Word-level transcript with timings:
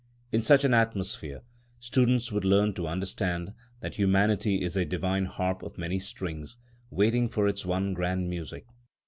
In 0.31 0.41
such 0.41 0.63
an 0.63 0.73
atmosphere 0.73 1.43
students 1.79 2.31
would 2.31 2.43
learn 2.43 2.73
to 2.73 2.87
understand 2.87 3.53
that 3.81 3.97
humanity 3.97 4.63
is 4.63 4.75
a 4.75 4.83
divine 4.83 5.25
harp 5.25 5.61
of 5.61 5.77
many 5.77 5.99
strings, 5.99 6.57
waiting 6.89 7.29
for 7.29 7.47
its 7.47 7.67
one 7.67 7.93
grand 7.93 8.27
music. 8.27 8.65